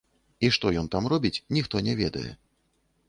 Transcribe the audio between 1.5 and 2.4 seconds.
ніхто не ведае.